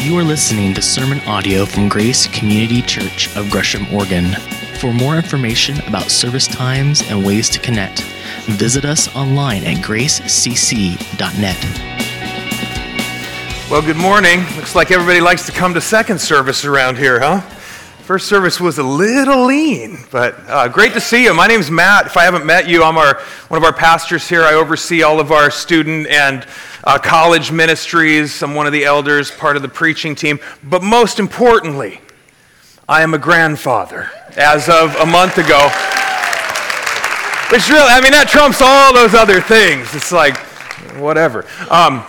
[0.00, 4.32] You are listening to sermon audio from Grace Community Church of Gresham, Oregon.
[4.78, 8.02] For more information about service times and ways to connect,
[8.46, 11.56] visit us online at gracecc.net.
[13.68, 14.40] Well, good morning.
[14.56, 17.40] Looks like everybody likes to come to second service around here, huh?
[17.40, 21.34] First service was a little lean, but uh, great to see you.
[21.34, 22.06] My name's Matt.
[22.06, 24.44] If I haven't met you, I'm our, one of our pastors here.
[24.44, 26.46] I oversee all of our student and
[26.84, 28.42] uh, college ministries.
[28.42, 30.38] I'm one of the elders, part of the preaching team.
[30.62, 32.00] But most importantly,
[32.88, 35.68] I am a grandfather as of a month ago.
[37.50, 39.94] Which really, I mean, that trumps all those other things.
[39.94, 40.36] It's like,
[40.96, 41.44] whatever.
[41.70, 42.04] Um,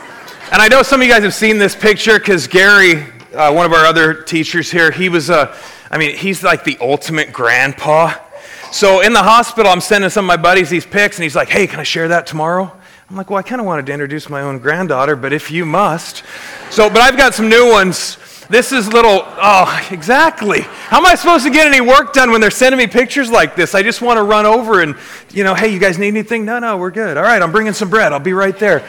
[0.52, 3.66] and I know some of you guys have seen this picture because Gary, uh, one
[3.66, 5.56] of our other teachers here, he was a,
[5.92, 8.14] I mean, he's like the ultimate grandpa.
[8.72, 11.50] So in the hospital, I'm sending some of my buddies these pics, and he's like,
[11.50, 12.79] hey, can I share that tomorrow?
[13.09, 15.66] I'm like, well, I kind of wanted to introduce my own granddaughter, but if you
[15.66, 16.22] must.
[16.70, 18.17] So, but I've got some new ones.
[18.52, 20.62] This is little, oh, exactly.
[20.62, 23.56] How am I supposed to get any work done when they're sending me pictures like
[23.56, 23.73] this?
[23.73, 24.95] I just want to run over and,
[25.31, 26.45] you know, hey, you guys need anything?
[26.45, 27.17] No, no, we're good.
[27.17, 28.14] All right, I'm bringing some bread.
[28.14, 28.88] I'll be right there.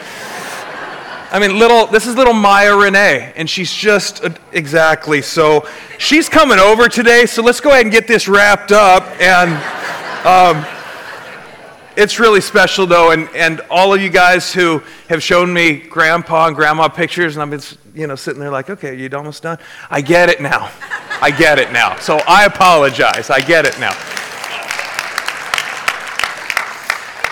[1.32, 5.22] I mean, little, this is little Maya Renee, and she's just uh, exactly.
[5.22, 9.04] So she's coming over today, so let's go ahead and get this wrapped up.
[9.18, 9.52] And
[10.26, 10.79] um,
[12.00, 16.46] it's really special, though, and, and all of you guys who have shown me grandpa
[16.46, 17.60] and grandma pictures, and I've been,
[17.94, 19.58] you know, sitting there like, okay, you're almost done?
[19.90, 20.70] I get it now.
[21.20, 21.98] I get it now.
[21.98, 23.28] So I apologize.
[23.28, 23.92] I get it now.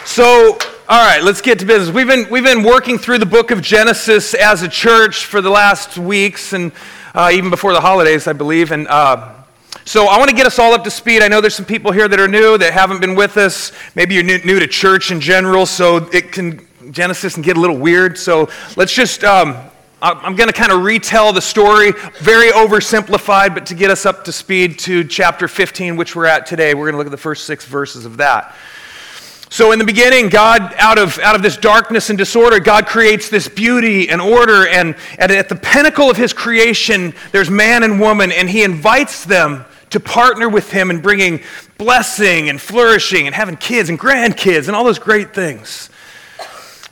[0.04, 0.58] So
[0.90, 1.94] all right, let's get to business.
[1.94, 5.50] We've been, we've been working through the book of Genesis as a church for the
[5.50, 6.72] last weeks and
[7.14, 8.72] uh, even before the holidays, I believe.
[8.72, 9.34] And uh,
[9.88, 11.22] so I want to get us all up to speed.
[11.22, 13.72] I know there's some people here that are new that haven't been with us.
[13.94, 17.78] Maybe you're new, to church in general, so it can, Genesis can get a little
[17.78, 18.18] weird.
[18.18, 19.56] So let's just, um,
[20.02, 24.26] I'm going to kind of retell the story, very oversimplified, but to get us up
[24.26, 26.74] to speed to chapter 15, which we're at today.
[26.74, 28.54] We're going to look at the first six verses of that.
[29.48, 33.30] So, in the beginning, God, out of, out of this darkness and disorder, God creates
[33.30, 34.68] this beauty and order.
[34.68, 39.24] And, and at the pinnacle of his creation, there's man and woman, and he invites
[39.24, 41.40] them to partner with him in bringing
[41.78, 45.90] blessing and flourishing and having kids and grandkids and all those great things.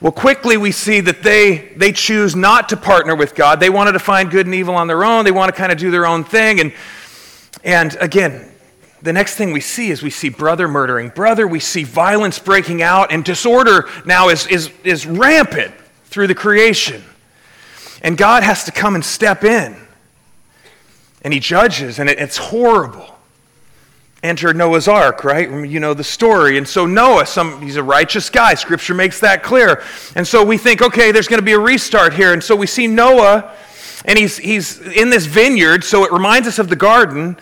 [0.00, 3.60] Well, quickly we see that they, they choose not to partner with God.
[3.60, 5.24] They wanted to find good and evil on their own.
[5.24, 6.60] They want to kind of do their own thing.
[6.60, 6.72] And,
[7.64, 8.52] and again,
[9.00, 11.46] the next thing we see is we see brother murdering brother.
[11.46, 15.74] We see violence breaking out, and disorder now is, is, is rampant
[16.06, 17.02] through the creation.
[18.02, 19.76] And God has to come and step in.
[21.26, 23.16] And he judges, and it, it's horrible.
[24.22, 25.50] Enter Noah's ark, right?
[25.50, 26.56] You know the story.
[26.56, 28.54] And so Noah, some, he's a righteous guy.
[28.54, 29.82] Scripture makes that clear.
[30.14, 32.32] And so we think, okay, there's going to be a restart here.
[32.32, 33.52] And so we see Noah,
[34.04, 37.36] and he's, he's in this vineyard, so it reminds us of the garden.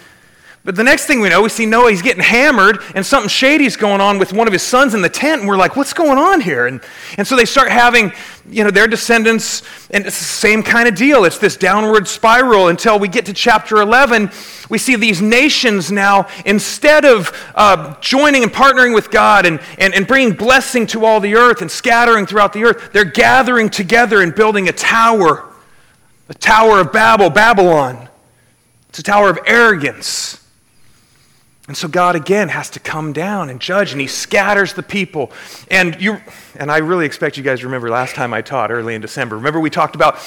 [0.64, 3.76] But the next thing we know, we see Noah, he's getting hammered, and something shady's
[3.76, 6.16] going on with one of his sons in the tent, and we're like, what's going
[6.16, 6.66] on here?
[6.66, 6.80] And,
[7.18, 8.14] and so they start having,
[8.48, 11.26] you know, their descendants, and it's the same kind of deal.
[11.26, 14.30] It's this downward spiral until we get to chapter 11.
[14.70, 19.92] We see these nations now, instead of uh, joining and partnering with God and, and,
[19.92, 24.22] and bringing blessing to all the earth and scattering throughout the earth, they're gathering together
[24.22, 25.44] and building a tower,
[26.30, 28.08] a tower of Babel, Babylon.
[28.88, 30.40] It's a tower of arrogance.
[31.66, 35.32] And so God again has to come down and judge, and He scatters the people.
[35.70, 36.20] And you,
[36.56, 39.36] and I really expect you guys to remember last time I taught early in December.
[39.36, 40.18] Remember we talked about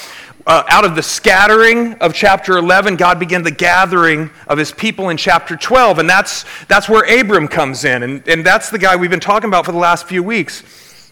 [0.47, 5.09] uh, out of the scattering of chapter 11, God began the gathering of His people
[5.09, 8.95] in chapter 12, and that's that's where Abram comes in, and and that's the guy
[8.95, 11.11] we've been talking about for the last few weeks.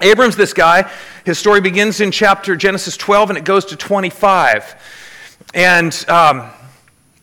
[0.00, 0.90] Abram's this guy.
[1.24, 4.74] His story begins in chapter Genesis 12, and it goes to 25,
[5.54, 6.04] and.
[6.08, 6.50] Um,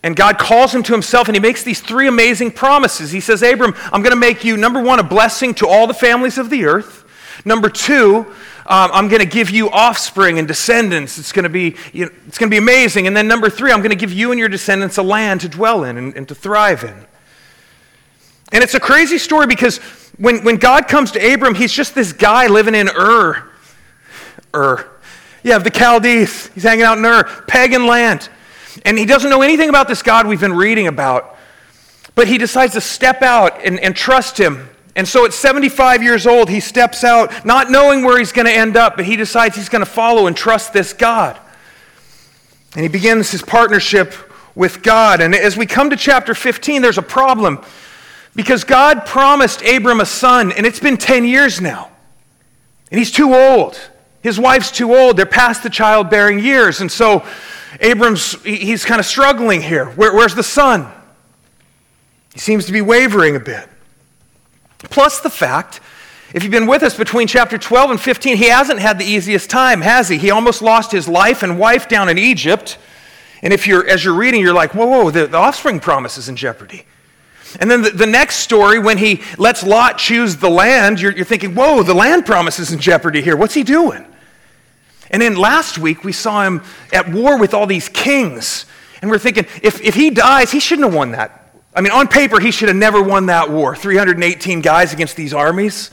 [0.03, 3.11] and God calls him to himself and he makes these three amazing promises.
[3.11, 5.93] He says, Abram, I'm going to make you, number one, a blessing to all the
[5.93, 7.03] families of the earth.
[7.45, 8.25] Number two,
[8.69, 11.17] um, I'm going to give you offspring and descendants.
[11.17, 13.07] It's going, to be, you know, it's going to be amazing.
[13.07, 15.49] And then number three, I'm going to give you and your descendants a land to
[15.49, 17.05] dwell in and, and to thrive in.
[18.51, 19.77] And it's a crazy story because
[20.17, 23.49] when, when God comes to Abram, he's just this guy living in Ur.
[24.53, 24.89] Ur.
[25.43, 26.47] Yeah, the Chaldees.
[26.47, 28.29] He's hanging out in Ur, pagan land.
[28.85, 31.35] And he doesn't know anything about this God we've been reading about.
[32.15, 34.69] But he decides to step out and, and trust him.
[34.95, 38.51] And so at 75 years old, he steps out, not knowing where he's going to
[38.51, 41.37] end up, but he decides he's going to follow and trust this God.
[42.73, 44.13] And he begins his partnership
[44.55, 45.21] with God.
[45.21, 47.63] And as we come to chapter 15, there's a problem
[48.35, 51.91] because God promised Abram a son, and it's been 10 years now.
[52.91, 53.79] And he's too old.
[54.21, 55.17] His wife's too old.
[55.17, 56.81] They're past the childbearing years.
[56.81, 57.25] And so
[57.79, 59.85] Abram's, he's kind of struggling here.
[59.85, 60.91] Where, where's the son?
[62.33, 63.67] He seems to be wavering a bit.
[64.79, 65.79] Plus the fact,
[66.33, 69.49] if you've been with us between chapter 12 and 15, he hasn't had the easiest
[69.49, 70.17] time, has he?
[70.17, 72.77] He almost lost his life and wife down in Egypt.
[73.41, 76.29] And if you're, as you're reading, you're like, whoa, whoa, the, the offspring promise is
[76.29, 76.85] in jeopardy.
[77.59, 81.25] And then the, the, next story, when he lets Lot choose the land, you're, you're
[81.25, 83.37] thinking, whoa, the land promise is in jeopardy here.
[83.37, 84.05] What's he doing?
[85.11, 86.61] And then last week, we saw him
[86.91, 88.65] at war with all these kings.
[89.01, 91.53] And we're thinking, if, if he dies, he shouldn't have won that.
[91.75, 95.33] I mean, on paper, he should have never won that war 318 guys against these
[95.33, 95.91] armies.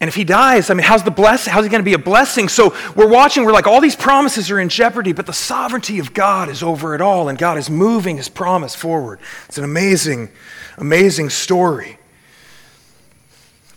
[0.00, 1.46] And if he dies, I mean, how's the bless?
[1.46, 2.48] How's he going to be a blessing?
[2.48, 6.14] So we're watching, we're like, all these promises are in jeopardy, but the sovereignty of
[6.14, 9.20] God is over it all, and God is moving his promise forward.
[9.46, 10.30] It's an amazing,
[10.78, 11.98] amazing story.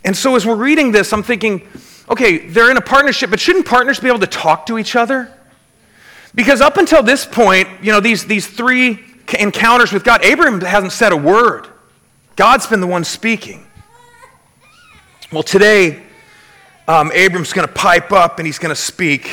[0.06, 1.68] And so as we're reading this, I'm thinking,
[2.10, 5.32] okay, they're in a partnership, but shouldn't partners be able to talk to each other?
[6.36, 9.00] Because up until this point, you know, these, these three
[9.40, 11.68] encounters with God, Abraham hasn't said a word.
[12.36, 13.66] God's been the one speaking.
[15.32, 16.02] Well, today,
[16.88, 19.30] um, Abram's going to pipe up and he's going to speak.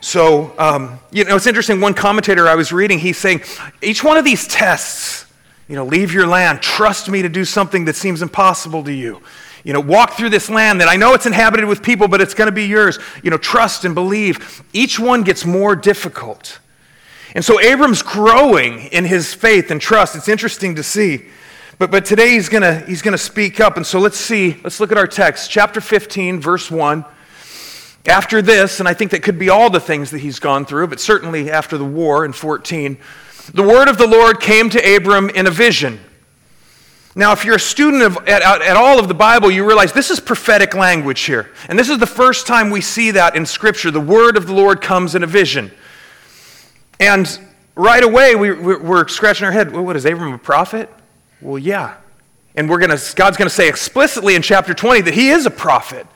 [0.00, 1.80] So, um, you know, it's interesting.
[1.80, 3.42] One commentator I was reading, he's saying
[3.82, 5.26] each one of these tests,
[5.68, 9.20] you know, leave your land, trust me to do something that seems impossible to you.
[9.64, 12.34] You know, walk through this land that I know it's inhabited with people, but it's
[12.34, 12.98] going to be yours.
[13.22, 14.64] You know, trust and believe.
[14.72, 16.58] Each one gets more difficult.
[17.34, 20.16] And so Abram's growing in his faith and trust.
[20.16, 21.26] It's interesting to see.
[21.78, 23.76] But, but today he's going he's gonna speak up.
[23.76, 27.04] And so let's see, let's look at our text, chapter 15, verse 1.
[28.06, 30.86] After this, and I think that could be all the things that he's gone through,
[30.88, 32.98] but certainly after the war in 14,
[33.52, 36.00] the word of the Lord came to Abram in a vision.
[37.16, 40.10] Now, if you're a student of, at, at, all of the Bible, you realize this
[40.10, 41.50] is prophetic language here.
[41.68, 43.90] And this is the first time we see that in Scripture.
[43.90, 45.72] The word of the Lord comes in a vision.
[47.00, 47.26] And
[47.74, 49.72] right away, we, we're scratching our head.
[49.72, 50.88] Well, what is Abram a prophet?
[51.40, 51.96] Well, yeah.
[52.54, 55.50] And we're gonna, God's going to say explicitly in chapter 20 that he is a
[55.50, 56.06] prophet.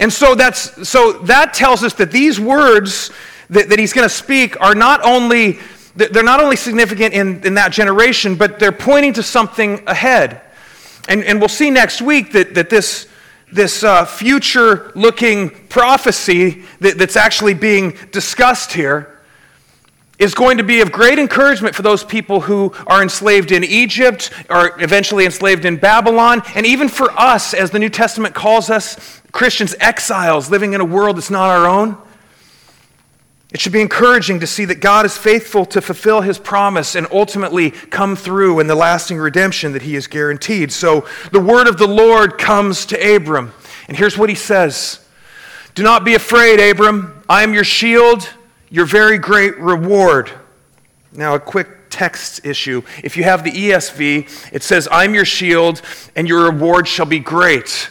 [0.00, 3.12] And so, that's, so that tells us that these words
[3.50, 5.60] that, that he's going to speak are not only,
[5.96, 10.40] they're not only significant in, in that generation, but they're pointing to something ahead.
[11.08, 13.08] And, and we'll see next week that, that this,
[13.52, 19.12] this uh, future looking prophecy that, that's actually being discussed here
[20.18, 24.30] is going to be of great encouragement for those people who are enslaved in Egypt
[24.48, 29.20] or eventually enslaved in Babylon, and even for us, as the New Testament calls us,
[29.32, 31.98] Christians, exiles living in a world that's not our own.
[33.56, 37.06] It should be encouraging to see that God is faithful to fulfill his promise and
[37.10, 40.70] ultimately come through in the lasting redemption that he has guaranteed.
[40.70, 43.54] So the word of the Lord comes to Abram,
[43.88, 45.00] and here's what he says
[45.74, 47.24] Do not be afraid, Abram.
[47.30, 48.28] I am your shield
[48.68, 50.30] your very great reward.
[51.12, 52.82] Now, a quick text issue.
[53.02, 55.80] If you have the ESV, it says, I'm your shield,
[56.14, 57.88] and your reward shall be great.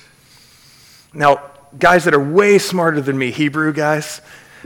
[1.11, 1.41] Now,
[1.79, 4.21] guys that are way smarter than me, Hebrew guys,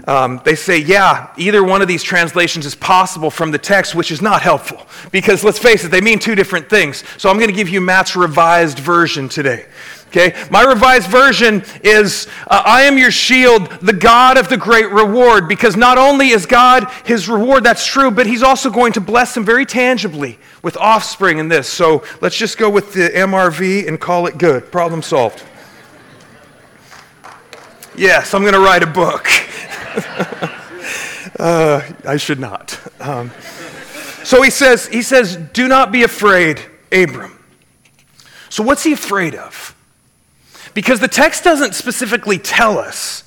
[0.08, 4.12] um, they say, yeah, either one of these translations is possible from the text, which
[4.12, 4.86] is not helpful.
[5.12, 7.04] Because let's face it, they mean two different things.
[7.18, 9.66] So I'm going to give you Matt's revised version today.
[10.10, 10.36] Okay?
[10.50, 15.48] My revised version is uh, I am your shield, the God of the great reward,
[15.48, 19.38] because not only is God his reward, that's true, but he's also going to bless
[19.38, 21.70] him very tangibly with offspring in this.
[21.70, 24.72] So let's just go with the MRV and call it good.
[24.72, 25.44] Problem solved.
[27.96, 29.28] Yes, I'm going to write a book.
[31.40, 32.80] uh, I should not.
[33.00, 33.32] Um,
[34.24, 37.38] so he says, he says, do not be afraid, Abram.
[38.50, 39.76] So what's he afraid of?
[40.74, 43.24] because the text doesn't specifically tell us.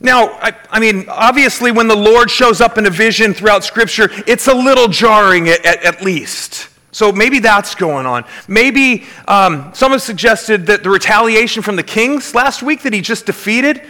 [0.00, 4.08] Now, I, I, mean, obviously, when the Lord shows up in a vision throughout Scripture,
[4.26, 6.68] it's a little jarring at, at, at least.
[6.92, 8.24] So maybe that's going on.
[8.46, 13.00] Maybe um, some have suggested that the retaliation from the kings last week that he
[13.00, 13.82] just defeated,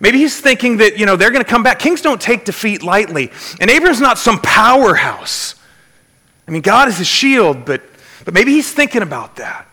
[0.00, 1.78] maybe he's thinking that, you know, they're going to come back.
[1.78, 3.30] Kings don't take defeat lightly.
[3.60, 5.54] And Abram's not some powerhouse.
[6.46, 7.82] I mean, God is his shield, but,
[8.24, 9.66] but maybe he's thinking about that.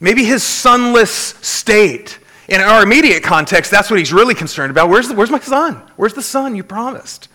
[0.00, 2.18] Maybe his sonless state.
[2.48, 4.88] In our immediate context, that's what he's really concerned about.
[4.88, 5.80] Where's, the, where's my son?
[5.96, 7.28] Where's the son you promised?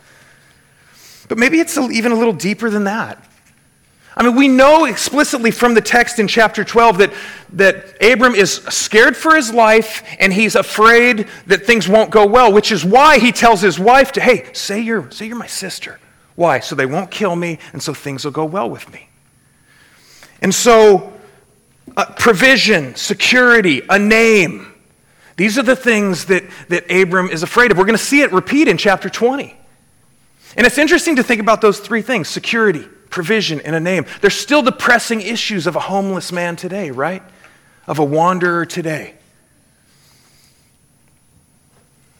[1.27, 3.23] But maybe it's even a little deeper than that.
[4.17, 7.13] I mean, we know explicitly from the text in chapter 12 that,
[7.53, 12.51] that Abram is scared for his life and he's afraid that things won't go well,
[12.51, 15.99] which is why he tells his wife to, hey, say you're, say you're my sister.
[16.33, 16.61] Why?
[16.61, 19.07] So they won't kill me and so things will go well with me.
[20.41, 21.13] And so
[21.95, 24.73] uh, provision, security, a name.
[25.35, 27.77] These are the things that, that Abram is afraid of.
[27.77, 29.55] We're going to see it repeat in chapter 20.
[30.55, 34.05] And it's interesting to think about those three things security, provision, and a name.
[34.21, 37.23] They're still the pressing issues of a homeless man today, right?
[37.87, 39.15] Of a wanderer today.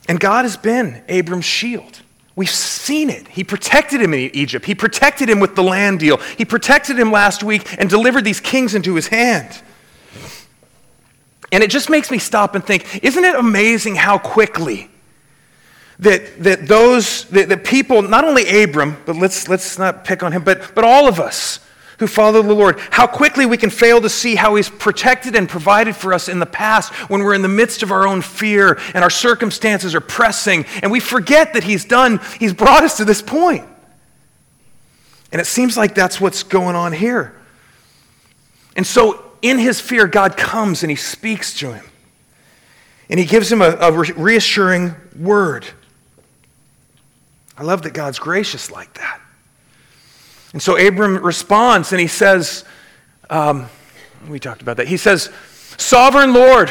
[0.08, 2.00] And God has been Abram's shield.
[2.34, 3.28] We've seen it.
[3.28, 4.64] He protected him in Egypt.
[4.64, 6.16] He protected him with the land deal.
[6.16, 9.60] He protected him last week and delivered these kings into his hand.
[11.50, 14.88] And it just makes me stop and think isn't it amazing how quickly
[16.00, 20.32] that, that those, that, that people, not only Abram, but let's, let's not pick on
[20.32, 21.60] him, but, but all of us
[21.98, 25.48] who follow the Lord, how quickly we can fail to see how He's protected and
[25.48, 28.78] provided for us in the past when we're in the midst of our own fear
[28.94, 33.04] and our circumstances are pressing, and we forget that He's done, He's brought us to
[33.04, 33.64] this point.
[35.32, 37.34] And it seems like that's what's going on here.
[38.76, 41.84] And so in his fear, God comes and he speaks to him.
[43.10, 45.66] And he gives him a, a reassuring word.
[47.58, 49.20] I love that God's gracious like that.
[50.52, 52.64] And so Abram responds and he says,
[53.28, 53.68] um,
[54.28, 54.88] we talked about that.
[54.88, 55.30] He says,
[55.76, 56.70] Sovereign Lord,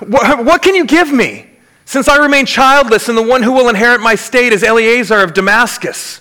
[0.00, 1.46] what, what can you give me?
[1.84, 5.32] Since I remain childless, and the one who will inherit my state is Eleazar of
[5.32, 6.20] Damascus.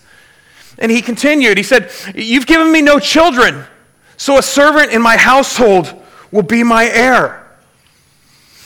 [0.79, 3.65] And he continued, he said, You've given me no children
[4.17, 5.93] so a servant in my household
[6.31, 7.47] will be my heir.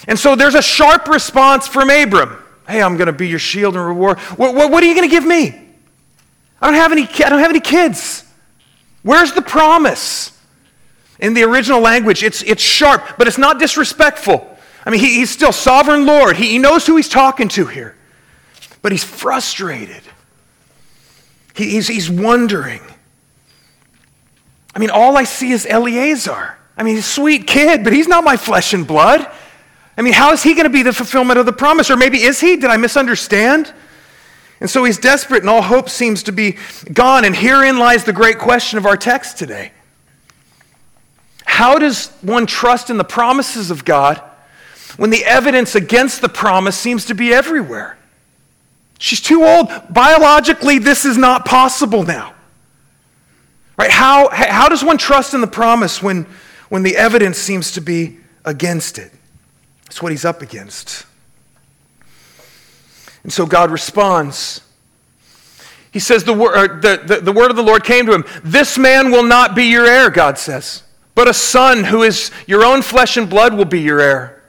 [0.07, 2.40] And so there's a sharp response from Abram.
[2.67, 4.19] Hey, I'm going to be your shield and reward.
[4.19, 5.59] What, what, what are you going to give me?
[6.61, 8.23] I don't have any, I don't have any kids.
[9.03, 10.37] Where's the promise?
[11.19, 14.47] In the original language, it's, it's sharp, but it's not disrespectful.
[14.85, 16.35] I mean, he, he's still sovereign Lord.
[16.35, 17.95] He, he knows who he's talking to here.
[18.81, 20.01] But he's frustrated.
[21.55, 22.81] He, he's, he's wondering.
[24.73, 26.57] I mean, all I see is Eleazar.
[26.77, 29.29] I mean, he's a sweet kid, but he's not my flesh and blood.
[29.97, 31.89] I mean, how is he going to be the fulfillment of the promise?
[31.89, 32.55] Or maybe is he?
[32.55, 33.73] Did I misunderstand?
[34.61, 36.57] And so he's desperate, and all hope seems to be
[36.93, 37.25] gone.
[37.25, 39.71] And herein lies the great question of our text today
[41.45, 44.21] How does one trust in the promises of God
[44.97, 47.97] when the evidence against the promise seems to be everywhere?
[48.99, 49.67] She's too old.
[49.89, 52.35] Biologically, this is not possible now.
[53.75, 53.89] Right?
[53.89, 56.27] How, how does one trust in the promise when,
[56.69, 59.11] when the evidence seems to be against it?
[59.91, 61.05] That's what he's up against.
[63.23, 64.61] And so God responds.
[65.91, 68.23] He says, the, word, the, the, the word of the Lord came to him.
[68.41, 70.83] This man will not be your heir, God says,
[71.13, 74.41] but a son who is your own flesh and blood will be your heir.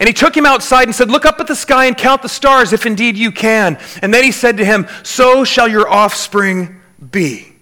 [0.00, 2.28] And he took him outside and said, Look up at the sky and count the
[2.28, 3.78] stars, if indeed you can.
[4.02, 6.80] And then he said to him, So shall your offspring
[7.12, 7.52] be.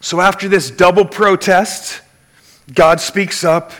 [0.00, 2.02] So after this double protest,
[2.74, 3.72] God speaks up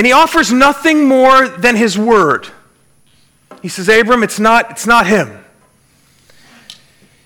[0.00, 2.48] and he offers nothing more than his word.
[3.60, 5.44] He says, Abram, it's not, it's not him.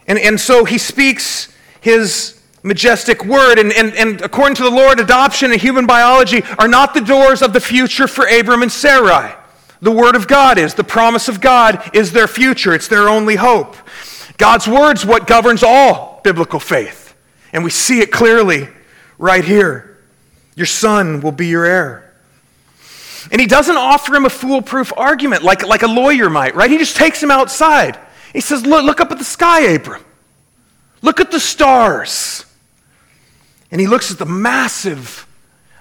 [0.09, 3.61] And, and so he speaks his majestic word.
[3.61, 7.43] And, and, and according to the Lord, adoption and human biology are not the doors
[7.43, 9.37] of the future for Abram and Sarai.
[9.81, 10.75] The word of God is.
[10.75, 13.76] The promise of God is their future, it's their only hope.
[14.37, 17.14] God's word's what governs all biblical faith.
[17.52, 18.69] And we see it clearly
[19.16, 19.97] right here.
[20.57, 22.04] Your son will be your heir.
[23.31, 26.71] And he doesn't offer him a foolproof argument like, like a lawyer might, right?
[26.71, 27.99] He just takes him outside.
[28.33, 30.04] He says, look, look up at the sky, Abram.
[31.02, 32.45] Look at the stars.
[33.71, 35.26] And he looks at the massive.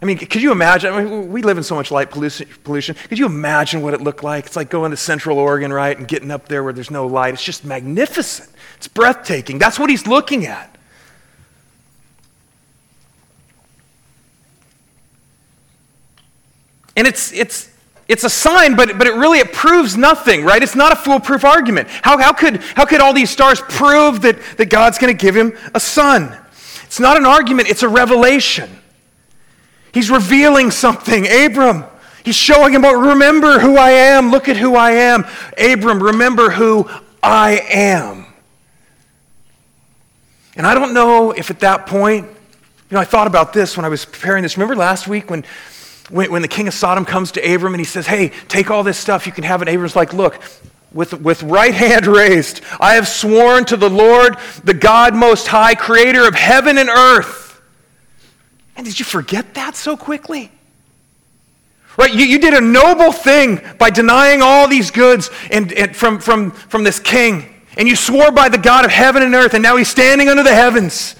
[0.01, 0.93] I mean, could you imagine?
[0.93, 2.95] I mean, we live in so much light pollution.
[3.07, 4.45] Could you imagine what it looked like?
[4.45, 7.33] It's like going to Central Oregon, right, and getting up there where there's no light.
[7.33, 8.49] It's just magnificent.
[8.77, 9.59] It's breathtaking.
[9.59, 10.72] That's what he's looking at.
[16.95, 17.69] And it's, it's,
[18.07, 20.61] it's a sign, but, but it really it proves nothing, right?
[20.61, 21.87] It's not a foolproof argument.
[21.89, 25.35] How, how, could, how could all these stars prove that, that God's going to give
[25.35, 26.37] him a son?
[26.83, 28.69] It's not an argument, it's a revelation.
[29.93, 31.25] He's revealing something.
[31.27, 31.85] Abram,
[32.23, 34.31] he's showing him, oh, remember who I am.
[34.31, 35.25] Look at who I am.
[35.57, 36.89] Abram, remember who
[37.21, 38.25] I am.
[40.55, 43.85] And I don't know if at that point, you know, I thought about this when
[43.85, 44.55] I was preparing this.
[44.57, 45.43] Remember last week when
[46.09, 48.83] when, when the king of Sodom comes to Abram and he says, Hey, take all
[48.83, 49.67] this stuff, you can have it.
[49.67, 50.41] Abram's like, Look,
[50.93, 55.75] with, with right hand raised, I have sworn to the Lord, the God Most High,
[55.75, 57.61] creator of heaven and earth.
[58.75, 60.51] And did you forget that so quickly?
[61.97, 62.13] Right?
[62.13, 66.51] You, you did a noble thing by denying all these goods and, and from, from,
[66.51, 67.45] from this king.
[67.77, 70.43] And you swore by the God of heaven and earth, and now he's standing under
[70.43, 71.15] the heavens.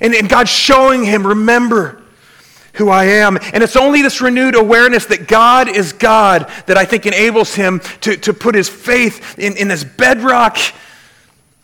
[0.00, 2.02] And, and God's showing him, remember
[2.78, 3.36] who I am.
[3.52, 7.80] And it's only this renewed awareness that God is God that I think enables him
[8.00, 10.56] to, to put his faith in, in this bedrock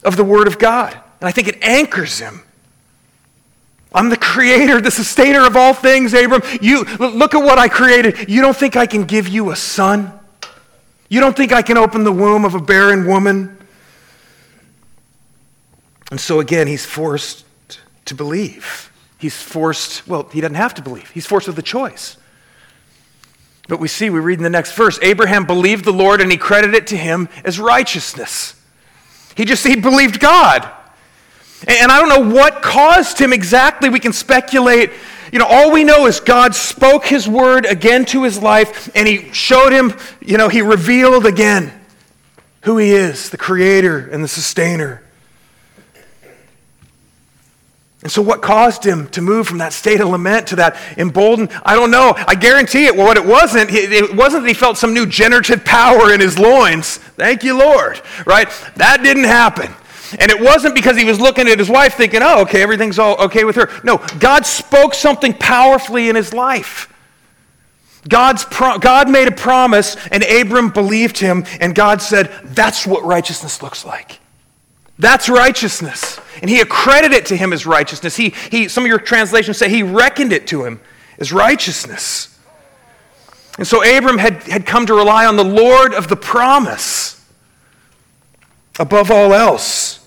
[0.04, 0.92] of the Word of God.
[0.92, 2.42] And I think it anchors him.
[3.94, 6.42] I'm the creator, the sustainer of all things, Abram.
[6.60, 8.28] You look at what I created.
[8.28, 10.12] You don't think I can give you a son?
[11.08, 13.56] You don't think I can open the womb of a barren woman?
[16.10, 17.44] And so again, he's forced
[18.06, 18.90] to believe.
[19.24, 21.08] He's forced, well, he doesn't have to believe.
[21.08, 22.18] He's forced with a choice.
[23.68, 26.36] But we see, we read in the next verse Abraham believed the Lord and he
[26.36, 28.54] credited it to him as righteousness.
[29.34, 30.70] He just, he believed God.
[31.66, 33.88] And I don't know what caused him exactly.
[33.88, 34.90] We can speculate.
[35.32, 39.08] You know, all we know is God spoke his word again to his life and
[39.08, 41.72] he showed him, you know, he revealed again
[42.64, 45.02] who he is, the creator and the sustainer.
[48.04, 51.50] And so, what caused him to move from that state of lament to that emboldened?
[51.64, 52.12] I don't know.
[52.16, 52.94] I guarantee it.
[52.94, 56.38] Well, what it wasn't, it wasn't that he felt some new generative power in his
[56.38, 56.98] loins.
[56.98, 58.02] Thank you, Lord.
[58.26, 58.48] Right?
[58.76, 59.72] That didn't happen.
[60.18, 63.16] And it wasn't because he was looking at his wife thinking, oh, okay, everything's all
[63.24, 63.70] okay with her.
[63.82, 66.92] No, God spoke something powerfully in his life.
[68.06, 73.02] God's pro- God made a promise, and Abram believed him, and God said, that's what
[73.02, 74.20] righteousness looks like.
[74.98, 76.20] That's righteousness.
[76.40, 78.16] And he accredited it to him as righteousness.
[78.16, 80.80] He, he, some of your translations say he reckoned it to him
[81.18, 82.38] as righteousness.
[83.58, 87.24] And so Abram had, had come to rely on the Lord of the promise
[88.78, 90.00] above all else.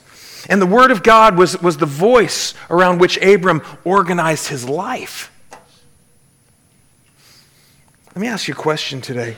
[0.50, 5.32] And the Word of God was, was the voice around which Abram organized his life.
[8.08, 9.38] Let me ask you a question today.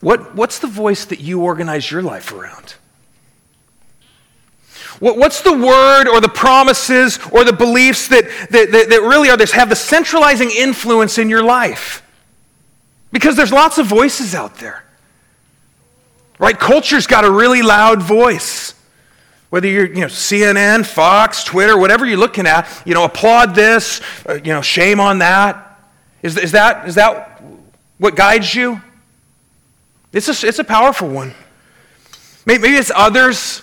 [0.00, 2.74] What, what's the voice that you organize your life around?
[4.98, 9.30] What, what's the word or the promises or the beliefs that, that, that, that really
[9.30, 12.02] are this, have the centralizing influence in your life?
[13.12, 14.84] Because there's lots of voices out there.
[16.38, 16.58] Right?
[16.58, 18.74] Culture's got a really loud voice.
[19.50, 24.00] Whether you're, you know, CNN, Fox, Twitter, whatever you're looking at, you know, applaud this,
[24.28, 25.66] uh, you know, shame on that.
[26.22, 27.42] Is, is, that, is that
[27.98, 28.80] what guides you?
[30.12, 31.34] It's a, it's a powerful one.
[32.46, 33.62] Maybe, it's others.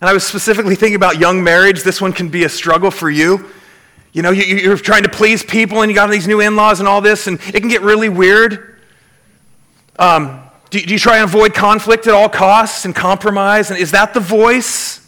[0.00, 1.82] And I was specifically thinking about young marriage.
[1.82, 3.50] This one can be a struggle for you.
[4.12, 6.78] You know, you, you're trying to please people and you got these new in laws
[6.78, 8.80] and all this, and it can get really weird.
[9.98, 13.70] Um, do, do you try and avoid conflict at all costs and compromise?
[13.70, 15.06] And is that the voice?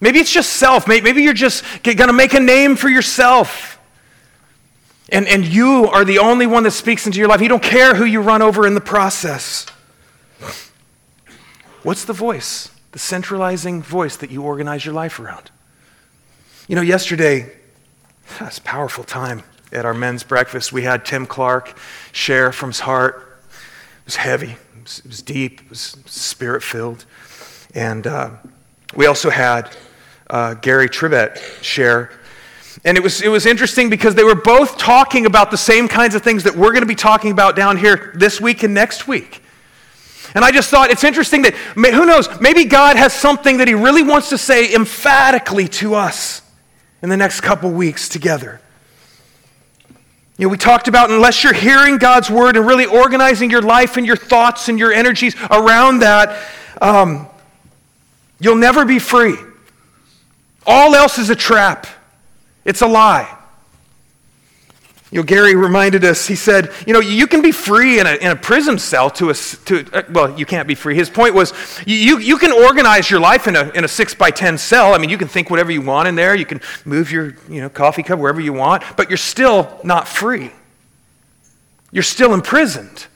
[0.00, 0.86] Maybe it's just self.
[0.86, 3.78] Maybe you're just going to make a name for yourself.
[5.08, 7.40] And, and you are the only one that speaks into your life.
[7.40, 9.66] You don't care who you run over in the process.
[11.82, 12.70] What's the voice?
[12.92, 15.50] The centralizing voice that you organize your life around.
[16.68, 17.52] You know, yesterday,
[18.38, 19.42] that's a powerful time
[19.72, 20.72] at our men's breakfast.
[20.72, 21.76] We had Tim Clark
[22.12, 23.40] share from his heart.
[23.50, 27.04] It was heavy, it was, it was deep, it was spirit filled.
[27.74, 28.30] And uh,
[28.94, 29.74] we also had
[30.30, 32.10] uh, Gary Tribet share.
[32.84, 36.14] And it was, it was interesting because they were both talking about the same kinds
[36.14, 39.08] of things that we're going to be talking about down here this week and next
[39.08, 39.41] week.
[40.34, 43.74] And I just thought it's interesting that, who knows, maybe God has something that He
[43.74, 46.42] really wants to say emphatically to us
[47.02, 48.60] in the next couple weeks together.
[50.38, 53.96] You know, we talked about unless you're hearing God's word and really organizing your life
[53.96, 56.48] and your thoughts and your energies around that,
[56.80, 57.26] um,
[58.40, 59.36] you'll never be free.
[60.66, 61.86] All else is a trap,
[62.64, 63.38] it's a lie.
[65.12, 68.14] You know, Gary reminded us, he said, you know, you can be free in a,
[68.14, 70.94] in a prison cell to a, to, uh, well, you can't be free.
[70.94, 71.52] His point was,
[71.86, 74.94] you, you can organize your life in a, in a six by 10 cell.
[74.94, 76.34] I mean, you can think whatever you want in there.
[76.34, 80.08] You can move your, you know, coffee cup wherever you want, but you're still not
[80.08, 80.50] free.
[81.90, 83.06] You're still imprisoned.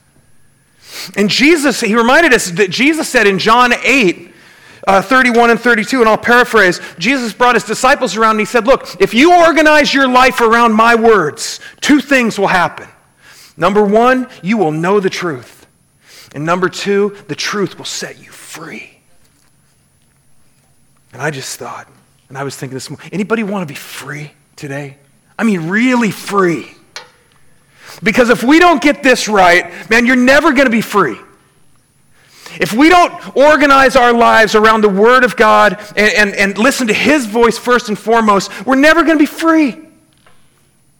[1.15, 4.33] And Jesus, he reminded us that Jesus said in John 8,
[4.87, 6.79] uh, 31 and 32, and I'll paraphrase.
[6.97, 10.73] Jesus brought his disciples around and he said, Look, if you organize your life around
[10.73, 12.87] my words, two things will happen.
[13.57, 15.67] Number one, you will know the truth.
[16.33, 18.99] And number two, the truth will set you free.
[21.11, 21.89] And I just thought,
[22.29, 24.97] and I was thinking this morning, anybody want to be free today?
[25.37, 26.71] I mean, really free.
[28.03, 31.17] Because if we don't get this right, man, you're never going to be free.
[32.59, 36.87] If we don't organize our lives around the Word of God and, and, and listen
[36.87, 39.77] to His voice first and foremost, we're never going to be free.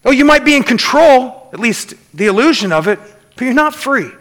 [0.06, 3.00] Oh, you might be in control, at least the illusion of it,
[3.36, 4.12] but you're not free.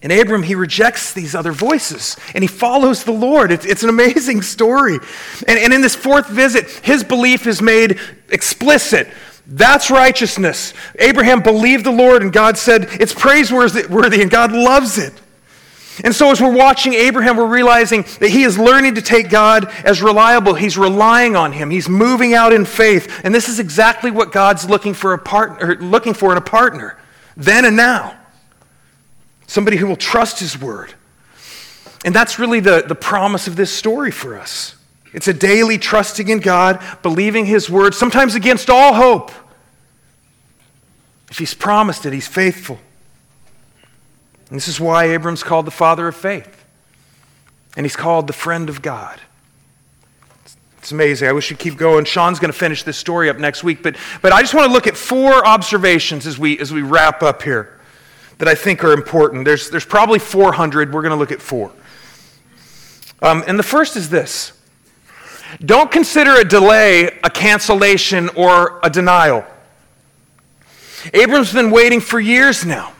[0.00, 3.50] And Abram, he rejects these other voices and he follows the Lord.
[3.50, 4.98] It's, it's an amazing story.
[5.46, 9.08] And, and in this fourth visit, his belief is made explicit.
[9.50, 10.74] That's righteousness.
[10.98, 15.14] Abraham believed the Lord, and God said it's praiseworthy, and God loves it.
[16.04, 19.68] And so, as we're watching Abraham, we're realizing that he is learning to take God
[19.84, 20.54] as reliable.
[20.54, 21.70] He's relying on him.
[21.70, 23.22] He's moving out in faith.
[23.24, 26.98] And this is exactly what God's looking for, a partner, looking for in a partner,
[27.36, 28.16] then and now
[29.48, 30.94] somebody who will trust his word.
[32.04, 34.76] And that's really the, the promise of this story for us.
[35.18, 39.32] It's a daily trusting in God, believing his word, sometimes against all hope.
[41.28, 42.78] If he's promised it, he's faithful.
[44.48, 46.64] And this is why Abram's called the father of faith.
[47.76, 49.20] And he's called the friend of God.
[50.78, 51.26] It's amazing.
[51.26, 52.04] I wish we'd keep going.
[52.04, 54.72] Sean's going to finish this story up next week, but, but I just want to
[54.72, 57.80] look at four observations as we, as we wrap up here
[58.38, 59.44] that I think are important.
[59.44, 60.94] There's, there's probably 400.
[60.94, 61.72] We're going to look at four.
[63.20, 64.52] Um, and the first is this
[65.64, 69.44] don't consider a delay a cancellation or a denial.
[71.12, 72.92] Abram's been waiting for years now,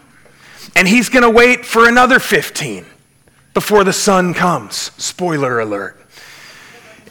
[0.77, 2.87] and he's going to wait for another 15
[3.55, 4.77] before the son comes.
[5.03, 6.01] Spoiler alert.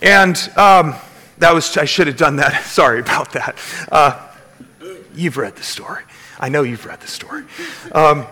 [0.02, 0.96] And um,
[1.40, 2.64] that was, I should have done that.
[2.66, 3.58] Sorry about that.
[3.92, 4.28] Uh,
[5.14, 6.04] you've read the story.
[6.40, 7.44] I know you've read the story.
[7.92, 8.26] Um,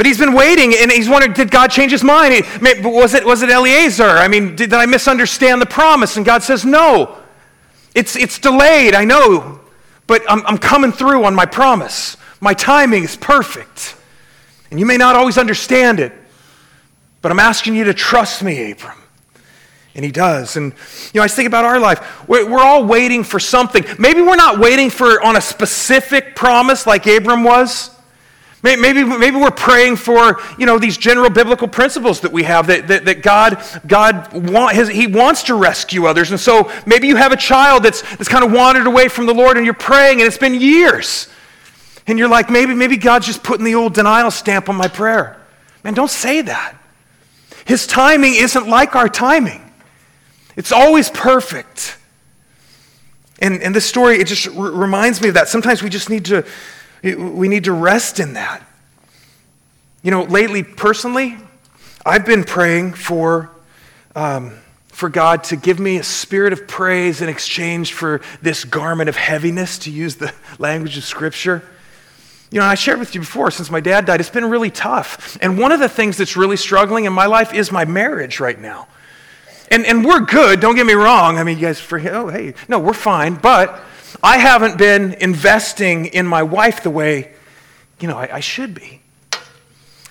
[0.00, 2.42] but he's been waiting and he's wondering, did God change his mind?
[2.82, 4.08] Was it, was it Eliezer?
[4.08, 6.16] I mean, did, did I misunderstand the promise?
[6.16, 7.18] And God says, no.
[7.94, 9.60] It's, it's delayed, I know,
[10.06, 12.16] but I'm, I'm coming through on my promise.
[12.40, 13.94] My timing is perfect.
[14.70, 16.14] And you may not always understand it,
[17.20, 18.96] but I'm asking you to trust me, Abram.
[19.94, 20.56] And he does.
[20.56, 20.72] And,
[21.12, 22.26] you know, I think about our life.
[22.26, 23.84] We're, we're, all waiting for something.
[23.98, 27.90] Maybe we're not waiting for on a specific promise like Abram was.
[28.62, 32.88] Maybe, maybe we're praying for, you know, these general biblical principles that we have, that,
[32.88, 36.30] that, that God, God want, he wants to rescue others.
[36.30, 39.32] And so maybe you have a child that's, that's kind of wandered away from the
[39.32, 41.28] Lord and you're praying and it's been years.
[42.06, 45.40] And you're like, maybe, maybe God's just putting the old denial stamp on my prayer.
[45.82, 46.76] Man, don't say that.
[47.64, 49.62] His timing isn't like our timing.
[50.56, 51.96] It's always perfect.
[53.38, 55.48] And, and this story, it just r- reminds me of that.
[55.48, 56.44] Sometimes we just need to,
[57.02, 58.66] we need to rest in that.
[60.02, 61.36] You know, lately, personally,
[62.04, 63.50] I've been praying for,
[64.14, 64.52] um,
[64.88, 69.16] for God to give me a spirit of praise in exchange for this garment of
[69.16, 71.62] heaviness, to use the language of Scripture.
[72.50, 75.38] You know, I shared with you before, since my dad died, it's been really tough.
[75.40, 78.58] And one of the things that's really struggling in my life is my marriage right
[78.58, 78.88] now.
[79.70, 81.38] And, and we're good, don't get me wrong.
[81.38, 83.36] I mean, you guys, for, oh, hey, no, we're fine.
[83.36, 83.80] But
[84.22, 87.32] I haven't been investing in my wife the way,
[88.00, 89.00] you know, I, I should be.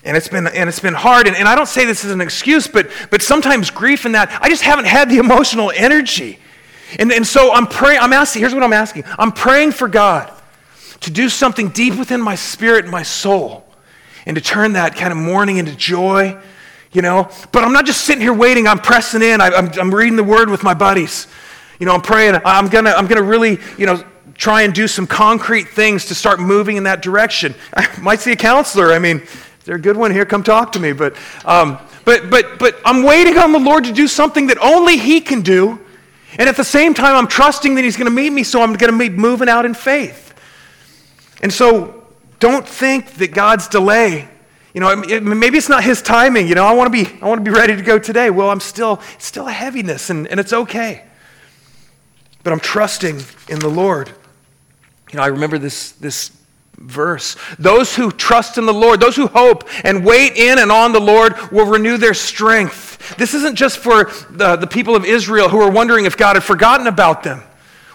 [0.02, 1.26] And it's been, and it's been hard.
[1.26, 4.30] And, and I don't say this as an excuse, but, but sometimes grief in that,
[4.40, 6.38] I just haven't had the emotional energy.
[6.98, 10.32] And, and so I'm praying, I'm asking, here's what I'm asking I'm praying for God
[11.00, 13.66] to do something deep within my spirit and my soul
[14.26, 16.36] and to turn that kind of mourning into joy,
[16.92, 17.30] you know.
[17.52, 20.50] But I'm not just sitting here waiting, I'm pressing in, I, I'm reading the word
[20.50, 21.26] with my buddies.
[21.80, 24.74] You know, I'm praying, I'm going to I'm going to really, you know, try and
[24.74, 27.54] do some concrete things to start moving in that direction.
[27.74, 28.92] I might see a counselor.
[28.92, 29.22] I mean,
[29.64, 30.92] they're a good one here, come talk to me.
[30.92, 31.16] But,
[31.46, 35.22] um, but, but, but I'm waiting on the Lord to do something that only He
[35.22, 35.80] can do.
[36.38, 38.74] And at the same time, I'm trusting that He's going to meet me, so I'm
[38.74, 40.34] going to be moving out in faith.
[41.42, 42.04] And so
[42.40, 44.28] don't think that God's delay
[44.72, 46.46] you know, maybe it's not his timing.
[46.46, 48.30] You know, I want to be, I want to be ready to go today.
[48.30, 51.09] Well, I'm still, it's still a heaviness, and, and it's okay
[52.42, 54.08] but I'm trusting in the Lord.
[55.10, 56.30] You know, I remember this, this
[56.76, 57.36] verse.
[57.58, 61.00] Those who trust in the Lord, those who hope and wait in and on the
[61.00, 63.16] Lord will renew their strength.
[63.16, 66.44] This isn't just for the, the people of Israel who are wondering if God had
[66.44, 67.42] forgotten about them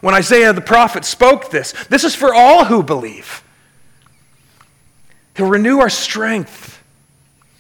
[0.02, 1.72] when Isaiah the prophet spoke this.
[1.90, 3.44] This is for all who believe.
[5.36, 6.75] He'll renew our strength.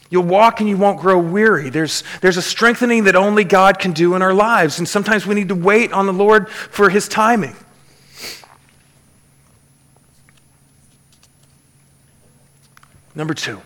[0.10, 1.70] You'll walk and you won't grow weary.
[1.70, 4.78] There's, there's a strengthening that only God can do in our lives.
[4.78, 7.56] And sometimes we need to wait on the Lord for his timing.
[13.15, 13.62] Number two,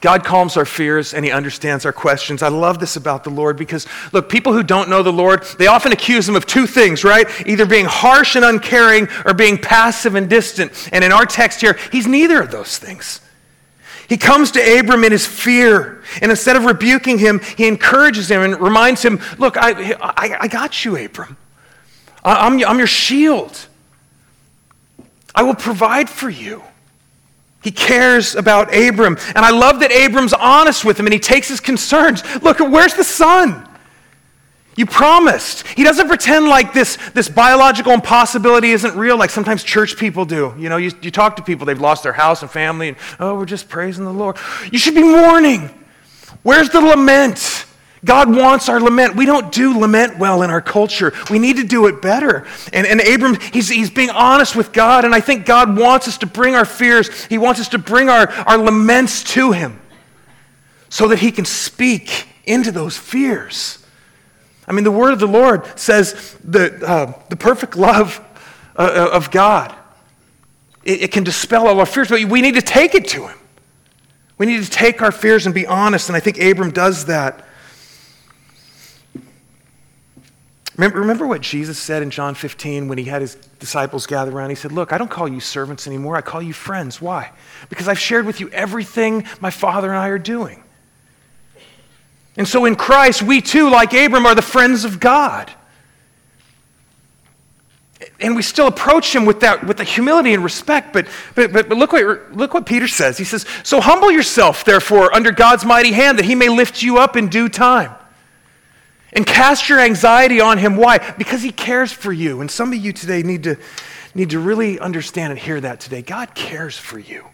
[0.00, 2.42] God calms our fears and he understands our questions.
[2.42, 5.66] I love this about the Lord because, look, people who don't know the Lord, they
[5.66, 7.26] often accuse him of two things, right?
[7.46, 10.88] Either being harsh and uncaring or being passive and distant.
[10.92, 13.20] And in our text here, he's neither of those things.
[14.08, 18.42] He comes to Abram in his fear, and instead of rebuking him, he encourages him
[18.42, 21.36] and reminds him, Look, I, I, I got you, Abram.
[22.24, 23.66] I'm, I'm your shield.
[25.34, 26.62] I will provide for you.
[27.62, 29.18] He cares about Abram.
[29.34, 32.22] And I love that Abram's honest with him and he takes his concerns.
[32.42, 33.67] Look, where's the son?
[34.78, 35.66] You promised.
[35.66, 40.54] He doesn't pretend like this, this biological impossibility isn't real like sometimes church people do.
[40.56, 43.34] You know, you, you talk to people, they've lost their house and family, and oh,
[43.34, 44.36] we're just praising the Lord.
[44.70, 45.68] You should be mourning.
[46.44, 47.66] Where's the lament?
[48.04, 49.16] God wants our lament.
[49.16, 51.12] We don't do lament well in our culture.
[51.28, 52.46] We need to do it better.
[52.72, 56.18] And, and Abram, he's, he's being honest with God, and I think God wants us
[56.18, 59.80] to bring our fears, He wants us to bring our, our laments to Him
[60.88, 63.84] so that He can speak into those fears.
[64.68, 68.20] I mean, the word of the Lord says the, uh, the perfect love
[68.76, 69.74] uh, uh of God,
[70.84, 73.38] it, it can dispel all our fears, but we need to take it to Him.
[74.36, 77.44] We need to take our fears and be honest, and I think Abram does that.
[80.76, 84.50] Remember, remember what Jesus said in John 15 when he had his disciples gather around?
[84.50, 86.16] He said, Look, I don't call you servants anymore.
[86.16, 87.02] I call you friends.
[87.02, 87.32] Why?
[87.68, 90.62] Because I've shared with you everything my Father and I are doing.
[92.38, 95.52] And so in Christ, we too, like Abram, are the friends of God.
[98.20, 100.92] And we still approach him with that with the humility and respect.
[100.92, 103.18] But, but, but, look, what, look what Peter says.
[103.18, 106.98] He says, So humble yourself, therefore, under God's mighty hand, that he may lift you
[106.98, 107.92] up in due time.
[109.12, 110.76] And cast your anxiety on him.
[110.76, 110.98] Why?
[111.18, 112.40] Because he cares for you.
[112.40, 113.56] And some of you today need to,
[114.14, 116.02] need to really understand and hear that today.
[116.02, 117.24] God cares for you.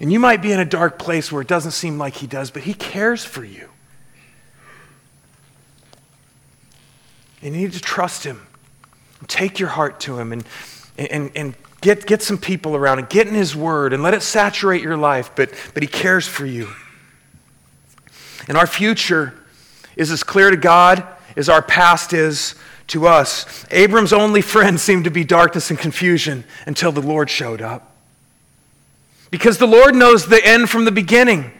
[0.00, 2.50] And you might be in a dark place where it doesn't seem like he does,
[2.50, 3.68] but he cares for you.
[7.42, 8.46] And you need to trust him.
[9.26, 10.44] Take your heart to him and,
[10.98, 14.22] and, and get, get some people around and get in his word and let it
[14.22, 15.30] saturate your life.
[15.34, 16.68] But, but he cares for you.
[18.48, 19.34] And our future
[19.96, 21.06] is as clear to God
[21.36, 22.54] as our past is
[22.88, 23.66] to us.
[23.70, 27.95] Abram's only friends seemed to be darkness and confusion until the Lord showed up.
[29.30, 31.50] Because the Lord knows the end from the beginning.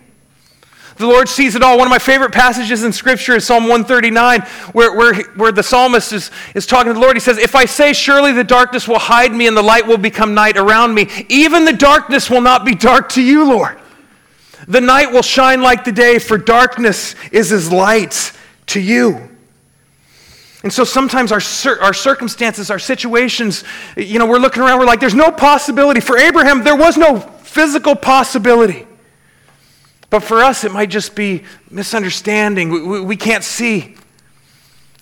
[0.97, 1.77] The Lord sees it all.
[1.77, 4.41] One of my favorite passages in Scripture is Psalm 139,
[4.73, 7.17] where, where, where the psalmist is, is talking to the Lord.
[7.17, 9.99] He says, If I say, Surely the darkness will hide me and the light will
[9.99, 13.79] become night around me, even the darkness will not be dark to you, Lord.
[14.69, 18.33] The night will shine like the day, for darkness is as light
[18.69, 19.29] to you.
[20.63, 21.41] And so sometimes our,
[21.83, 23.65] our circumstances, our situations,
[23.97, 26.01] you know, we're looking around, we're like, there's no possibility.
[26.01, 28.87] For Abraham, there was no physical possibility.
[30.11, 32.71] But for us, it might just be misunderstanding.
[32.71, 33.97] We, we, we can't see.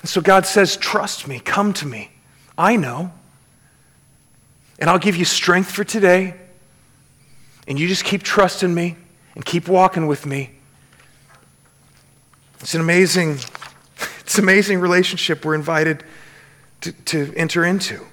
[0.00, 2.11] And so God says, Trust me, come to me.
[2.57, 3.12] I know.
[4.78, 6.35] And I'll give you strength for today.
[7.66, 8.96] And you just keep trusting me
[9.35, 10.50] and keep walking with me.
[12.61, 13.38] It's an amazing,
[14.20, 16.04] it's an amazing relationship we're invited
[16.83, 18.04] to, to enter into.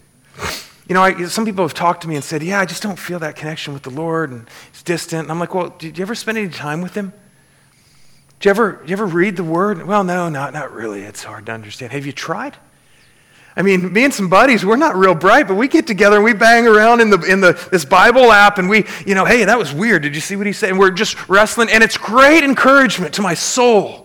[0.88, 3.00] You know, I, some people have talked to me and said, Yeah, I just don't
[3.00, 5.24] feel that connection with the Lord, and it's distant.
[5.24, 7.14] And I'm like, Well, did you ever spend any time with Him?
[8.40, 9.86] Did you ever, did you ever read the Word?
[9.86, 11.04] Well, no, not, not really.
[11.04, 11.92] It's hard to understand.
[11.94, 12.58] Have you tried?
[13.56, 16.24] I mean, me and some buddies, we're not real bright, but we get together and
[16.24, 19.44] we bang around in, the, in the, this Bible app and we, you know, hey,
[19.44, 20.04] that was weird.
[20.04, 20.70] Did you see what he said?
[20.70, 24.01] And we're just wrestling, and it's great encouragement to my soul.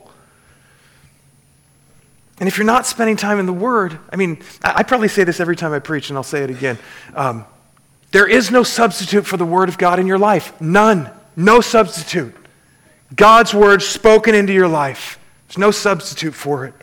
[2.39, 5.41] And if you're not spending time in the Word, I mean, I, probably say this
[5.41, 6.79] every time I preach, and I'll say it again.
[7.15, 7.47] Um,
[8.13, 10.59] there is no substitute for the Word of God in your life.
[10.61, 11.11] None.
[11.35, 12.35] No substitute.
[13.15, 15.19] God's Word spoken into your life.
[15.49, 16.75] There's no substitute for it.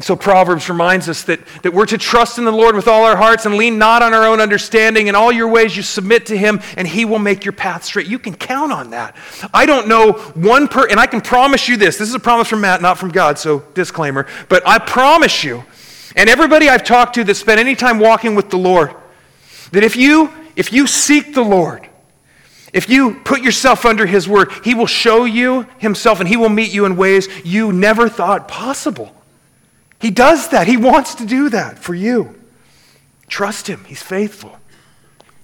[0.00, 3.16] So Proverbs reminds us that, that we're to trust in the Lord with all our
[3.16, 5.06] hearts and lean not on our own understanding.
[5.06, 8.06] In all your ways you submit to him, and he will make your path straight.
[8.06, 9.16] You can count on that.
[9.54, 11.96] I don't know one per and I can promise you this.
[11.96, 14.26] This is a promise from Matt, not from God, so disclaimer.
[14.50, 15.64] But I promise you,
[16.14, 18.94] and everybody I've talked to that spent any time walking with the Lord,
[19.72, 21.88] that if you if you seek the Lord,
[22.74, 26.50] if you put yourself under his word, he will show you himself and he will
[26.50, 29.14] meet you in ways you never thought possible.
[30.06, 30.68] He does that.
[30.68, 32.40] He wants to do that for you.
[33.26, 34.56] Trust Him, He's faithful.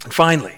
[0.04, 0.54] And finally,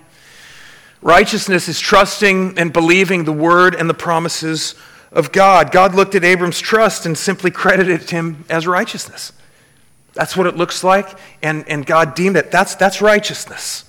[1.01, 4.75] righteousness is trusting and believing the word and the promises
[5.11, 5.73] of God.
[5.73, 9.33] God looked at Abram's trust and simply credited him as righteousness.
[10.13, 12.51] That's what it looks like, and, and God deemed it.
[12.51, 13.85] That's, that's righteousness.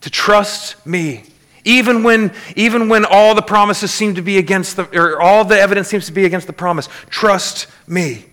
[0.00, 1.22] To trust me.
[1.64, 5.56] Even when, even when all the promises seem to be against the, or all the
[5.56, 8.24] evidence seems to be against the promise, trust me.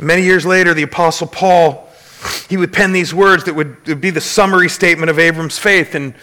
[0.00, 1.86] Many years later, the Apostle Paul,
[2.48, 5.94] he would pen these words that would, would be the summary statement of Abram's faith
[5.94, 6.14] in,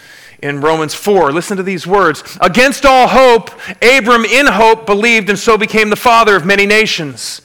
[0.42, 1.32] in Romans 4.
[1.32, 2.38] Listen to these words.
[2.42, 3.52] Against all hope,
[3.84, 7.42] Abram in hope believed and so became the father of many nations.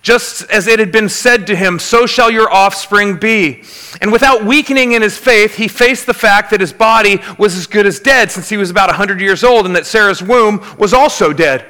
[0.00, 3.64] Just as it had been said to him, so shall your offspring be.
[4.00, 7.66] And without weakening in his faith, he faced the fact that his body was as
[7.66, 10.92] good as dead since he was about 100 years old and that Sarah's womb was
[10.92, 11.66] also dead.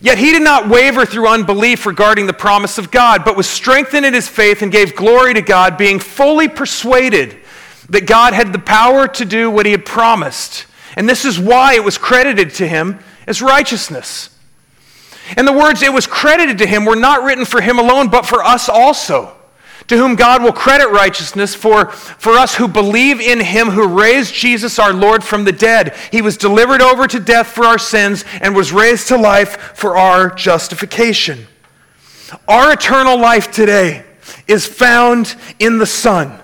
[0.00, 4.04] Yet he did not waver through unbelief regarding the promise of God, but was strengthened
[4.04, 7.36] in his faith and gave glory to God, being fully persuaded
[7.88, 10.66] that God had the power to do what he had promised.
[10.96, 14.30] And this is why it was credited to him as righteousness.
[15.36, 18.26] And the words it was credited to him were not written for him alone, but
[18.26, 19.35] for us also,
[19.88, 24.34] to whom God will credit righteousness for, for us who believe in him who raised
[24.34, 25.96] Jesus our Lord from the dead.
[26.10, 29.96] He was delivered over to death for our sins and was raised to life for
[29.96, 31.46] our justification.
[32.48, 34.04] Our eternal life today
[34.48, 36.40] is found in the Son.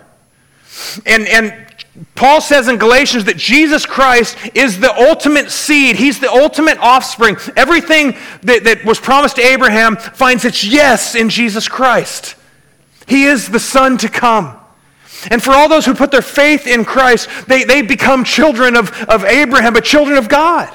[1.05, 1.67] And, and
[2.15, 5.97] Paul says in Galatians that Jesus Christ is the ultimate seed.
[5.97, 7.37] He's the ultimate offspring.
[7.57, 12.37] Everything that, that was promised to Abraham finds its yes in Jesus Christ.
[13.07, 14.59] He is the Son to come.
[15.31, 18.93] And for all those who put their faith in Christ, they, they become children of,
[19.05, 20.71] of Abraham, but children of God.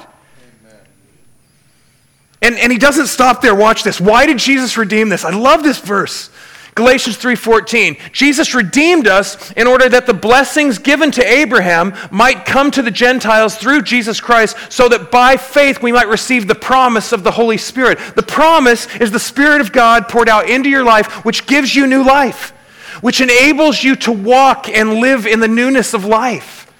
[2.40, 3.54] And, and he doesn't stop there.
[3.54, 4.00] Watch this.
[4.00, 5.24] Why did Jesus redeem this?
[5.24, 6.30] I love this verse.
[6.78, 7.96] Galatians 3:14.
[8.12, 12.92] Jesus redeemed us in order that the blessings given to Abraham might come to the
[12.92, 17.32] Gentiles through Jesus Christ so that by faith we might receive the promise of the
[17.32, 17.98] Holy Spirit.
[18.14, 21.84] The promise is the spirit of God poured out into your life which gives you
[21.84, 22.52] new life,
[23.00, 26.72] which enables you to walk and live in the newness of life.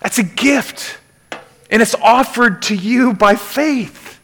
[0.00, 0.98] That's a gift.
[1.70, 4.20] And it's offered to you by faith.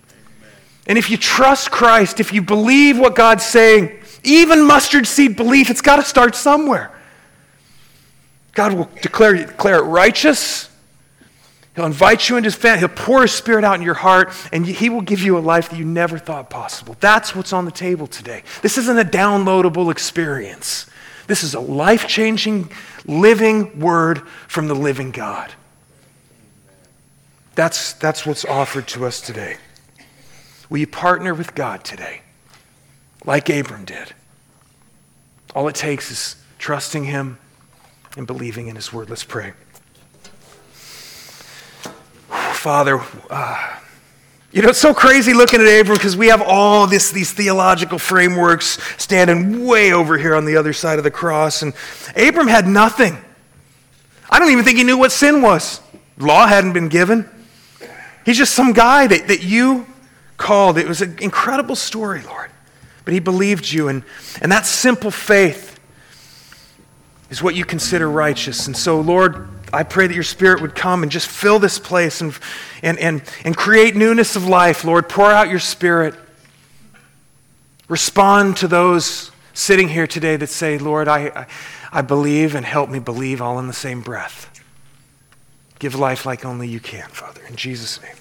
[0.86, 5.70] And if you trust Christ, if you believe what God's saying, even mustard seed belief,
[5.70, 6.90] it's got to start somewhere.
[8.52, 10.68] God will declare, declare it righteous.
[11.76, 12.80] He'll invite you into his family.
[12.80, 15.70] He'll pour his spirit out in your heart, and he will give you a life
[15.70, 16.96] that you never thought possible.
[17.00, 18.42] That's what's on the table today.
[18.60, 20.86] This isn't a downloadable experience.
[21.26, 22.70] This is a life changing,
[23.06, 25.52] living word from the living God.
[27.54, 29.56] That's, that's what's offered to us today.
[30.68, 32.22] Will you partner with God today?
[33.24, 34.14] Like Abram did.
[35.54, 37.38] All it takes is trusting him
[38.16, 39.10] and believing in his word.
[39.10, 39.52] Let's pray.
[42.28, 43.80] Father, uh,
[44.52, 47.98] you know, it's so crazy looking at Abram because we have all this, these theological
[47.98, 51.62] frameworks standing way over here on the other side of the cross.
[51.62, 51.72] And
[52.16, 53.16] Abram had nothing.
[54.28, 55.80] I don't even think he knew what sin was.
[56.18, 57.28] Law hadn't been given.
[58.24, 59.86] He's just some guy that, that you
[60.36, 60.78] called.
[60.78, 62.39] It was an incredible story, Lord.
[63.10, 64.04] But he believed you, and,
[64.40, 65.80] and that simple faith
[67.28, 68.68] is what you consider righteous.
[68.68, 72.20] And so, Lord, I pray that your Spirit would come and just fill this place
[72.20, 72.38] and,
[72.84, 74.84] and, and, and create newness of life.
[74.84, 76.14] Lord, pour out your Spirit.
[77.88, 81.46] Respond to those sitting here today that say, Lord, I, I,
[81.90, 84.62] I believe and help me believe all in the same breath.
[85.80, 87.40] Give life like only you can, Father.
[87.48, 88.19] In Jesus' name.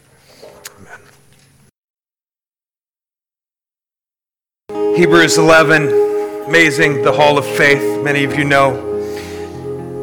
[4.96, 8.86] Hebrews 11, amazing, the hall of faith, many of you know.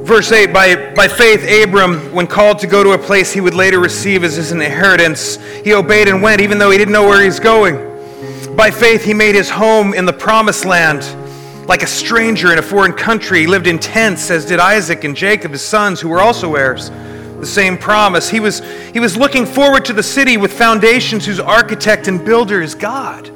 [0.04, 3.52] Verse 8 by, by faith, Abram, when called to go to a place he would
[3.52, 7.20] later receive as his inheritance, he obeyed and went, even though he didn't know where
[7.20, 7.76] he was going.
[8.56, 11.04] By faith, he made his home in the promised land.
[11.68, 15.16] Like a stranger in a foreign country, he lived in tents, as did Isaac and
[15.16, 16.90] Jacob, his sons, who were also heirs.
[16.90, 18.30] The same promise.
[18.30, 18.60] He was,
[18.94, 23.32] he was looking forward to the city with foundations whose architect and builder is God.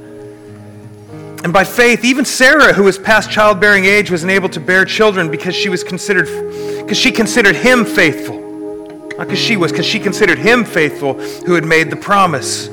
[1.42, 5.30] And by faith, even Sarah, who was past childbearing age, was enabled to bear children
[5.30, 6.26] because she was considered
[6.78, 8.38] because she considered him faithful.
[9.16, 12.68] Not because she was, because she considered him faithful who had made the promise.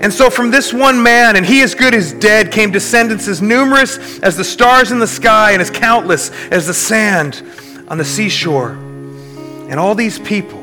[0.00, 3.40] And so from this one man, and he as good as dead, came descendants as
[3.40, 7.42] numerous as the stars in the sky and as countless as the sand
[7.86, 8.72] on the seashore.
[8.72, 10.60] And all these people,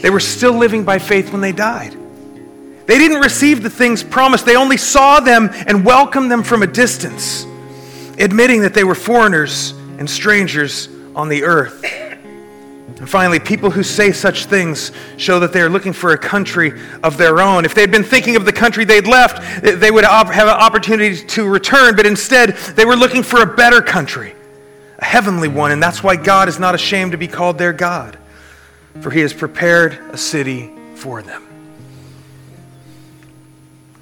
[0.00, 1.96] they were still living by faith when they died.
[2.86, 6.66] They didn't receive the things promised, they only saw them and welcomed them from a
[6.66, 7.46] distance,
[8.18, 11.84] admitting that they were foreigners and strangers on the earth.
[12.98, 16.80] And finally, people who say such things show that they are looking for a country
[17.02, 17.64] of their own.
[17.64, 21.16] If they had been thinking of the country they'd left, they would have an opportunity
[21.16, 24.34] to return, but instead, they were looking for a better country,
[24.98, 28.18] a heavenly one, and that's why God is not ashamed to be called their God,
[29.00, 31.51] for he has prepared a city for them.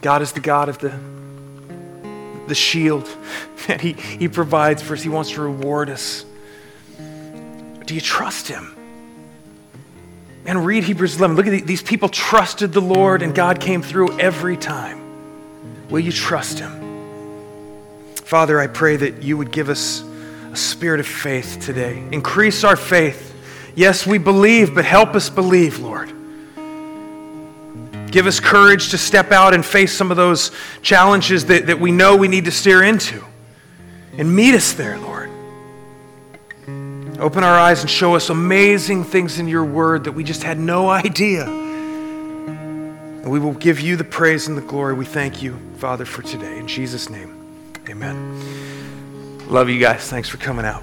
[0.03, 0.99] God is the God of the,
[2.47, 3.09] the shield
[3.67, 5.03] that he, he provides for us.
[5.03, 6.25] He wants to reward us.
[7.91, 8.77] Do you trust Him?
[10.47, 11.37] And read Hebrews 11.
[11.37, 15.01] Look at these people trusted the Lord and God came through every time.
[15.91, 16.81] Will you trust Him?
[18.15, 20.05] Father, I pray that you would give us
[20.53, 22.03] a spirit of faith today.
[22.13, 23.35] Increase our faith.
[23.75, 26.13] Yes, we believe, but help us believe, Lord.
[28.11, 30.51] Give us courage to step out and face some of those
[30.83, 33.25] challenges that, that we know we need to steer into.
[34.19, 35.31] And meet us there, Lord.
[37.21, 40.59] Open our eyes and show us amazing things in your word that we just had
[40.59, 41.47] no idea.
[43.21, 44.95] And we will give you the praise and the glory.
[44.95, 46.59] We thank you, Father, for today.
[46.59, 49.49] In Jesus' name, amen.
[49.49, 50.09] Love you guys.
[50.09, 50.83] Thanks for coming out.